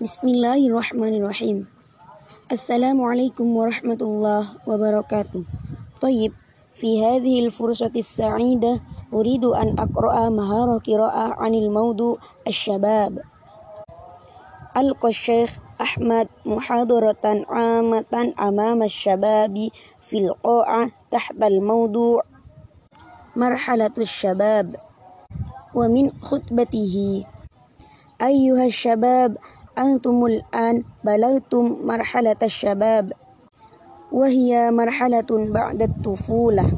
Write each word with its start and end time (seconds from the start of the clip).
بسم 0.00 0.28
الله 0.28 0.66
الرحمن 0.66 1.14
الرحيم 1.14 1.66
السلام 2.52 2.98
عليكم 3.02 3.46
ورحمة 3.56 3.98
الله 4.02 4.42
وبركاته 4.66 5.44
طيب 6.00 6.32
في 6.74 7.04
هذه 7.06 7.46
الفرصة 7.46 7.92
السعيدة 7.96 8.80
أريد 9.12 9.44
أن 9.44 9.78
أقرأ 9.78 10.28
مهارة 10.28 10.78
قراءة 10.78 11.34
عن 11.42 11.54
الموضوع 11.54 12.18
الشباب 12.46 13.18
ألقى 14.76 15.08
الشيخ 15.08 15.58
أحمد 15.80 16.28
محاضرة 16.46 17.44
عامة 17.48 18.34
أمام 18.40 18.82
الشباب 18.82 19.68
في 20.00 20.18
القاعة 20.18 20.90
تحت 21.10 21.42
الموضوع 21.42 22.22
مرحلة 23.36 23.94
الشباب 23.98 24.76
ومن 25.74 26.10
خطبته 26.22 27.24
أيها 28.22 28.64
الشباب 28.66 29.36
أنتم 29.78 30.26
الآن 30.26 30.84
بلغتم 31.04 31.76
مرحلة 31.86 32.36
الشباب 32.42 33.12
وهي 34.12 34.70
مرحلة 34.70 35.26
بعد 35.30 35.82
الطفولة 35.82 36.72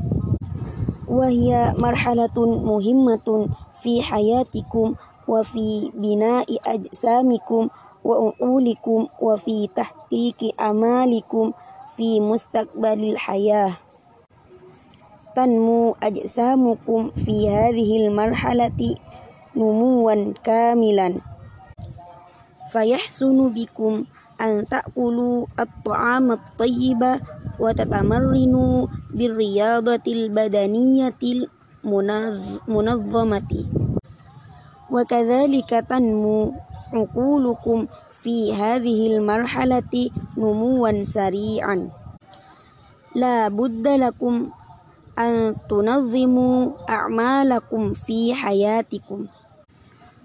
وهي 1.09 1.75
مرحلة 1.79 2.37
مهمة 2.65 3.49
في 3.83 4.03
حياتكم 4.03 4.95
وفي 5.29 5.91
بناء 5.95 6.47
أجسامكم 6.67 7.69
وعقولكم 8.05 9.07
وفي 9.23 9.69
تحقيق 9.77 10.63
أمالكم 10.63 11.53
في 11.97 12.21
مستقبل 12.21 13.05
الحياة. 13.13 13.73
تنمو 15.37 15.97
أجسامكم 16.03 17.11
في 17.11 17.51
هذه 17.51 18.07
المرحلة 18.07 18.95
نموا 19.57 20.33
كاملا. 20.45 21.36
فيحسن 22.73 23.49
بكم 23.49 24.05
أن 24.41 24.65
تأكلوا 24.65 25.47
الطعام 25.61 26.33
الطيب 26.33 27.03
وتتمرنوا 27.61 28.87
بالرياضة 29.11 30.07
البدنية 30.07 31.21
المنظمة 32.69 33.53
وكذلك 34.91 35.71
تنمو 35.89 36.53
عقولكم 36.93 37.87
في 38.13 38.55
هذه 38.55 39.17
المرحلة 39.17 40.11
نموا 40.37 41.05
سريعا. 41.05 41.91
لا 43.15 43.49
بد 43.49 43.89
لكم 43.89 44.51
أن 45.19 45.55
تنظموا 45.71 46.71
أعمالكم 46.89 47.93
في 47.93 48.35
حياتكم 48.35 49.27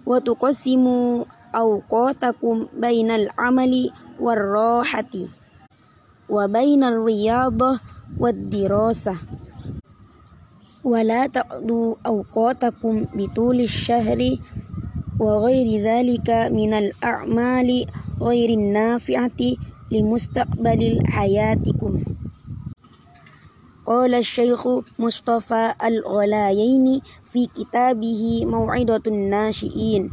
وتقسموا 0.06 1.24
أوقاتكم 1.56 2.68
بين 2.78 3.12
العمل 3.12 3.92
والراحة 4.20 5.14
وبين 6.30 6.84
الرياضة 6.84 7.80
والدراسة. 8.20 9.16
ولا 10.84 11.28
تقضوا 11.28 11.96
أوقاتكم 12.06 13.06
بطول 13.14 13.62
الشهر 13.62 14.38
وغير 15.20 15.84
ذلك 15.84 16.30
من 16.30 16.74
الأعمال 16.74 17.86
غير 18.22 18.50
النافعة 18.50 19.40
لمستقبل 19.92 21.00
حياتكم. 21.06 22.04
قال 23.86 24.16
الشيخ 24.16 24.68
مصطفى 25.00 25.74
الغلايين 25.86 27.02
في 27.32 27.46
كتابه 27.46 28.46
موعظة 28.46 29.02
الناشئين. 29.08 30.12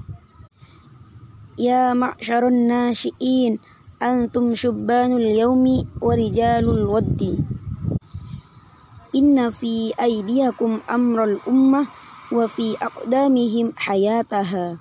يا 1.59 1.95
معشر 1.95 2.49
الناشئين 2.49 3.59
أنتم 4.03 4.55
شبان 4.55 5.13
اليوم 5.13 5.83
ورجال 6.03 6.65
الود. 6.71 7.39
إن 9.15 9.51
في 9.51 9.93
أيديكم 10.03 10.79
أمر 10.91 11.25
الأمة 11.25 11.87
وفي 12.33 12.77
أقدامهم 12.83 13.73
حياتها. 13.77 14.79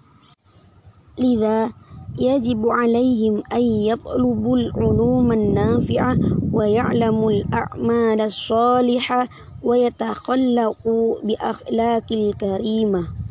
لذا 1.18 1.72
يجب 2.20 2.70
عليهم 2.70 3.44
أن 3.54 3.62
يطلبوا 3.62 4.58
العلوم 4.58 5.32
النافعة 5.32 6.18
ويعلموا 6.54 7.32
الأعمال 7.32 8.22
الصالحة 8.22 9.28
ويتخلقوا 9.64 11.22
بأخلاق 11.24 12.06
الكريمة. 12.12 13.27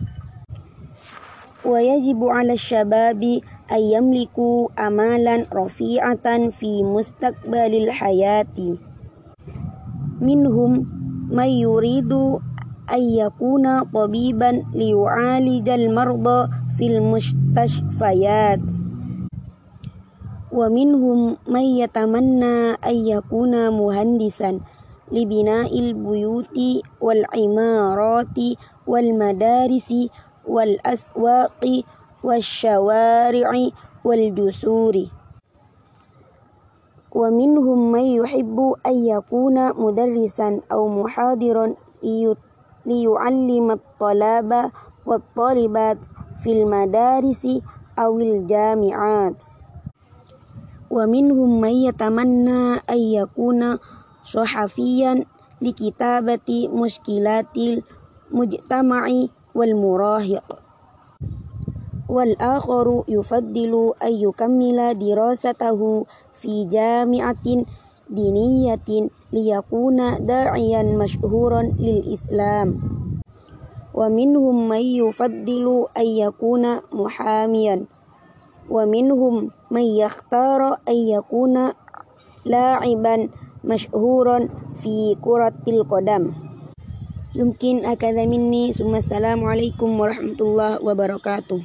ويجب 1.66 2.25
على 2.25 2.53
الشباب 2.53 3.22
أن 3.72 3.81
يملكوا 3.81 4.69
أمالا 4.87 5.47
رفيعة 5.54 6.49
في 6.49 6.82
مستقبل 6.82 7.72
الحياة. 7.82 8.56
منهم 10.21 10.72
من 11.31 11.50
يريد 11.66 12.12
أن 12.94 13.03
يكون 13.03 13.82
طبيبا 13.82 14.62
ليعالج 14.75 15.69
المرضى 15.69 16.49
في 16.78 16.87
المستشفيات. 16.87 18.66
ومنهم 20.53 21.37
من 21.48 21.66
يتمنى 21.83 22.72
أن 22.87 22.97
يكون 23.06 23.53
مهندسا 23.72 24.60
لبناء 25.12 25.81
البيوت 25.81 26.59
والعمارات 27.00 28.38
والمدارس 28.87 29.91
والأسواق 30.49 31.83
والشوارع 32.25 33.51
والجسور. 34.05 34.95
ومنهم 37.17 37.93
من 37.93 38.01
يحب 38.21 38.59
أن 38.87 38.97
يكون 39.07 39.57
مدرسا 39.81 40.61
أو 40.73 40.89
محاضرا 41.03 41.75
ليعلم 42.87 43.71
الطلاب 43.71 44.71
والطالبات 45.07 45.99
في 46.39 46.53
المدارس 46.53 47.45
أو 47.99 48.21
الجامعات. 48.21 49.45
ومنهم 50.91 51.61
من 51.61 51.69
يتمنى 51.69 52.75
أن 52.91 52.99
يكون 52.99 53.78
صحفيا 54.25 55.25
لكتابة 55.63 56.69
مشكلات 56.73 57.47
المجتمع 57.57 59.09
والمراهق. 59.56 60.44
والآخر 62.09 63.05
يفضل 63.09 63.72
أن 64.03 64.12
يكمل 64.12 64.99
دراسته 64.99 65.81
في 66.33 66.65
جامعة 66.65 67.44
دينية 68.11 68.89
ليكون 69.33 69.99
داعيا 70.27 70.83
مشهورا 70.83 71.62
للإسلام. 71.62 72.69
ومنهم 73.95 74.69
من 74.69 74.84
يفضل 75.03 75.87
أن 75.99 76.06
يكون 76.06 76.65
محاميا. 76.93 77.84
ومنهم 78.71 79.50
من 79.71 79.83
يختار 79.83 80.61
أن 80.89 80.95
يكون 81.16 81.56
لاعبا 82.45 83.28
مشهورا 83.65 84.49
في 84.83 85.16
كرة 85.25 85.59
القدم. 85.69 86.46
يمكن 87.36 87.84
هكذا 87.84 88.24
مني 88.26 88.72
ثم 88.72 88.94
السلام 88.94 89.44
عليكم 89.44 90.00
ورحمة 90.00 90.38
الله 90.41 90.72
وبركاته 90.84 91.60